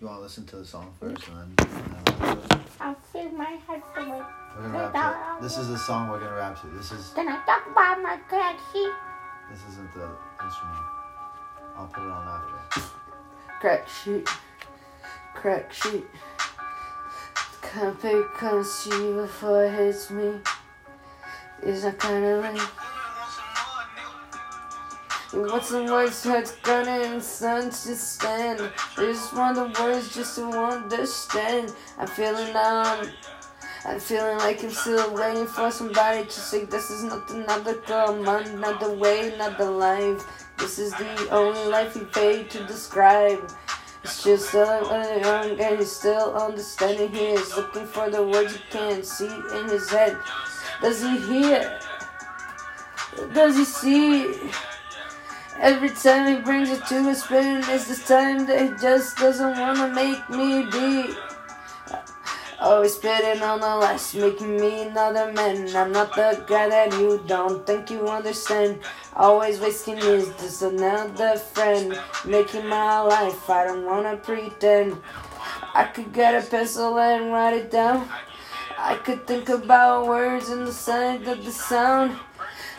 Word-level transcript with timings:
You 0.00 0.06
want 0.06 0.18
to 0.18 0.22
listen 0.22 0.46
to 0.46 0.56
the 0.56 0.64
song 0.64 0.94
first, 1.00 1.26
and 1.26 1.56
then, 1.58 1.66
and 1.66 2.06
then 2.06 2.20
we'll 2.20 2.34
do 2.36 2.40
it? 2.54 2.60
I'll 2.80 2.94
fill 3.12 3.30
my 3.30 3.58
head 3.66 3.82
with. 3.96 4.06
we're 4.06 4.14
gonna 4.62 4.90
rap 4.92 5.40
to. 5.40 5.42
This 5.42 5.58
is 5.58 5.66
the 5.66 5.76
song 5.76 6.08
we're 6.08 6.20
gonna 6.20 6.36
rap 6.36 6.60
to. 6.60 6.68
This 6.68 6.92
is 6.92 7.12
Then 7.14 7.26
I 7.28 7.44
talk 7.44 7.66
about 7.66 8.00
my 8.00 8.16
crack 8.28 8.60
sheet. 8.72 8.92
this 9.50 9.58
isn't 9.72 9.92
the 9.94 10.08
instrument. 10.44 10.86
I'll 11.76 11.88
put 11.88 12.04
it 12.04 12.10
on 12.10 12.28
after. 12.28 12.80
Crack 13.58 13.88
sheet. 13.88 14.28
Crack 15.34 15.72
sheet. 15.72 16.06
Kind 17.60 17.88
of 17.88 18.00
paper 18.00 18.22
comes 18.36 18.84
to 18.84 18.90
you 18.90 19.14
before 19.22 19.64
it 19.64 19.72
hits 19.72 20.10
me. 20.12 20.34
Is 21.64 21.82
that 21.82 21.98
kind 21.98 22.24
of 22.24 22.44
late? 22.44 22.68
What's 25.30 25.68
the 25.68 25.84
words 25.84 26.24
heart's 26.24 26.52
gonna 26.62 27.20
stand? 27.20 27.74
I 27.76 28.70
just 28.96 29.34
want 29.34 29.56
the 29.56 29.82
words 29.82 30.14
just 30.14 30.36
to 30.36 30.44
understand. 30.44 31.70
I'm 31.98 32.06
feeling 32.06 32.50
down. 32.54 33.10
I'm 33.84 34.00
feeling 34.00 34.38
like 34.38 34.64
I'm 34.64 34.70
still 34.70 35.12
waiting 35.12 35.46
for 35.46 35.70
somebody 35.70 36.24
to 36.24 36.30
say 36.30 36.64
this 36.64 36.90
is 36.90 37.04
not 37.04 37.30
another 37.30 37.74
girl, 37.82 38.16
man, 38.16 38.58
not 38.58 38.80
the 38.80 38.90
way, 38.90 39.34
not 39.36 39.58
the 39.58 39.70
life. 39.70 40.24
This 40.56 40.78
is 40.78 40.94
the 40.94 41.28
only 41.30 41.62
life 41.66 41.94
you 41.94 42.06
paid 42.06 42.48
to 42.52 42.64
describe. 42.64 43.52
It's 44.02 44.24
just 44.24 44.50
so 44.50 44.64
young 45.20 45.60
and 45.60 45.78
he's 45.78 45.92
still 45.92 46.36
understanding. 46.36 47.12
He 47.12 47.26
is 47.36 47.54
looking 47.54 47.84
for 47.84 48.08
the 48.08 48.26
words 48.26 48.56
he 48.56 48.62
can't 48.70 49.04
see 49.04 49.26
in 49.26 49.68
his 49.68 49.90
head. 49.90 50.16
Does 50.80 51.02
he 51.02 51.18
hear? 51.18 51.78
Does 53.34 53.58
he 53.58 53.64
see? 53.66 54.50
Every 55.60 55.90
time 55.90 56.36
he 56.36 56.40
brings 56.40 56.70
it 56.70 56.86
to 56.86 57.08
a 57.08 57.14
spin, 57.14 57.64
it's 57.66 57.88
this 57.88 58.06
time 58.06 58.46
that 58.46 58.60
he 58.60 58.68
just 58.80 59.16
doesn't 59.16 59.58
wanna 59.58 59.88
make 59.88 60.28
me 60.30 60.64
be. 60.70 61.14
Always 62.60 62.94
spitting 62.94 63.42
on 63.42 63.60
the 63.60 63.76
last, 63.76 64.14
making 64.14 64.56
me 64.60 64.82
another 64.82 65.32
man. 65.32 65.74
I'm 65.74 65.90
not 65.90 66.14
the 66.14 66.44
guy 66.46 66.68
that 66.68 66.92
you 66.92 67.22
don't 67.26 67.66
think 67.66 67.90
you 67.90 68.06
understand. 68.06 68.78
Always 69.16 69.58
wasting 69.58 69.96
his, 69.96 70.28
just 70.40 70.62
another 70.62 71.36
friend. 71.36 71.98
Making 72.24 72.66
my 72.68 73.00
life, 73.00 73.50
I 73.50 73.64
don't 73.64 73.84
wanna 73.84 74.16
pretend. 74.16 74.96
I 75.74 75.84
could 75.84 76.12
get 76.12 76.34
a 76.34 76.46
pencil 76.48 76.98
and 76.98 77.32
write 77.32 77.54
it 77.54 77.70
down. 77.70 78.08
I 78.78 78.94
could 78.94 79.26
think 79.26 79.48
about 79.48 80.06
words 80.06 80.50
and 80.50 80.66
the 80.66 80.72
sound 80.72 81.26
of 81.26 81.44
the 81.44 81.50
sound. 81.50 82.16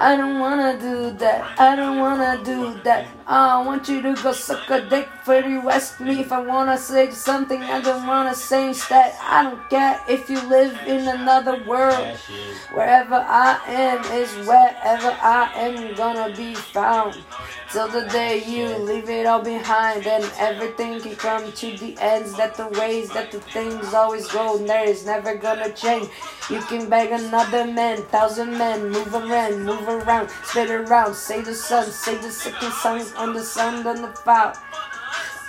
I 0.00 0.16
don't 0.16 0.40
wanna 0.40 0.80
do 0.80 1.10
that. 1.18 1.60
I 1.60 1.76
don't 1.76 1.98
wanna 1.98 2.40
do 2.42 2.80
that. 2.84 3.06
I 3.26 3.60
want 3.60 3.86
you 3.86 4.00
to 4.00 4.14
go 4.22 4.32
suck 4.32 4.70
a 4.70 4.80
dick 4.88 5.06
for 5.24 5.38
you 5.40 5.68
ask 5.68 6.00
me 6.00 6.20
if 6.20 6.32
I 6.32 6.40
wanna 6.40 6.78
say 6.78 7.10
something. 7.10 7.60
I 7.62 7.82
don't 7.82 8.06
wanna 8.06 8.34
say 8.34 8.68
instead. 8.68 9.12
I 9.20 9.42
don't 9.42 9.68
care 9.68 10.00
if 10.08 10.30
you 10.30 10.40
live 10.48 10.72
in 10.86 11.06
another 11.06 11.62
world. 11.64 12.16
Wherever 12.72 13.16
I 13.16 13.60
am 13.66 14.00
is 14.16 14.32
wherever 14.48 15.12
I 15.20 15.52
am 15.54 15.94
gonna 15.94 16.34
be 16.34 16.54
found. 16.54 17.18
Till 17.72 17.86
the 17.86 18.04
day 18.08 18.42
you 18.44 18.66
leave 18.78 19.08
it 19.08 19.26
all 19.26 19.42
behind, 19.42 20.04
and 20.04 20.24
everything 20.38 21.00
can 21.00 21.14
come 21.14 21.52
to 21.52 21.76
the 21.76 21.96
ends. 22.00 22.36
That 22.36 22.56
the 22.56 22.66
ways 22.66 23.10
that 23.10 23.30
the 23.30 23.38
things 23.38 23.94
always 23.94 24.26
go, 24.26 24.56
and 24.56 24.68
there 24.68 24.84
is 24.84 25.06
never 25.06 25.36
gonna 25.36 25.70
change. 25.70 26.08
You 26.50 26.60
can 26.62 26.90
beg 26.90 27.12
another 27.12 27.66
man, 27.66 28.02
thousand 28.06 28.58
men, 28.58 28.90
move 28.90 29.14
around, 29.14 29.64
move 29.64 29.88
around, 29.88 30.30
spit 30.42 30.68
around, 30.68 31.14
say 31.14 31.42
the 31.42 31.54
sun, 31.54 31.88
say 31.92 32.16
the 32.16 32.32
second 32.32 32.72
song 32.72 33.06
on 33.16 33.34
the 33.34 33.44
sun 33.44 33.86
on 33.86 34.02
the 34.02 34.08
file. 34.08 34.56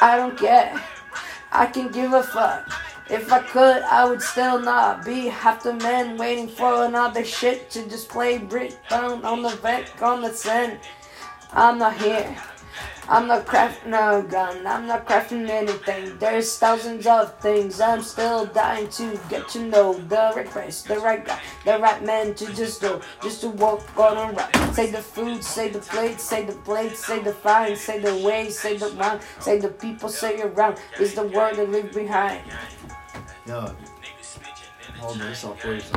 I 0.00 0.16
don't 0.16 0.36
care. 0.36 0.74
I 1.52 1.66
can 1.66 1.92
give 1.92 2.12
a 2.14 2.24
fuck. 2.24 2.68
If 3.10 3.32
I 3.32 3.42
could, 3.42 3.82
I 3.82 4.04
would 4.04 4.20
still 4.20 4.60
not 4.60 5.04
be 5.04 5.28
half 5.28 5.62
the 5.62 5.72
man 5.74 6.18
waiting 6.18 6.48
for 6.48 6.84
another 6.84 7.24
shit 7.24 7.70
to 7.70 7.88
just 7.88 8.08
play 8.08 8.38
Brit 8.38 8.76
down 8.90 9.24
on 9.24 9.42
the 9.42 9.50
vec 9.50 10.02
on 10.02 10.20
the 10.20 10.32
sand. 10.32 10.80
I'm 11.52 11.78
not 11.78 11.96
here. 11.96 12.36
I'm 13.10 13.26
not 13.26 13.46
crafting 13.46 13.94
a 13.94 14.22
gun. 14.22 14.66
I'm 14.66 14.86
not 14.86 15.06
crafting 15.06 15.48
anything. 15.48 16.18
There's 16.18 16.58
thousands 16.58 17.06
of 17.06 17.38
things 17.40 17.80
I'm 17.80 18.02
still 18.02 18.44
dying 18.44 18.90
to 18.90 19.18
get 19.30 19.48
to 19.50 19.60
know. 19.60 19.94
The 19.94 20.32
right 20.36 20.46
place, 20.46 20.82
the 20.82 20.98
right 20.98 21.24
guy, 21.24 21.40
the 21.64 21.78
right 21.78 22.04
man 22.04 22.34
to 22.34 22.46
just 22.54 22.82
do. 22.82 23.00
Just 23.22 23.40
to 23.40 23.48
walk 23.48 23.98
on 23.98 24.18
a 24.18 24.32
right. 24.34 24.74
Say 24.74 24.90
the 24.90 25.00
food, 25.00 25.42
say 25.42 25.70
the 25.70 25.78
plate, 25.78 26.20
say 26.20 26.44
the 26.44 26.52
plate, 26.52 26.96
say 26.96 27.22
the 27.22 27.32
fine, 27.32 27.76
say 27.76 27.98
the 27.98 28.14
way, 28.26 28.50
say 28.50 28.76
the 28.76 28.90
round, 28.90 29.22
say 29.40 29.58
the 29.58 29.68
people, 29.68 30.10
say 30.10 30.42
around. 30.42 30.78
Is 31.00 31.14
the 31.14 31.26
world 31.28 31.56
that 31.56 31.70
leave 31.70 31.94
behind. 31.94 32.42
Yo, 33.46 33.74
hold 34.98 35.18
this 35.18 35.44
off 35.44 35.58
first. 35.62 35.94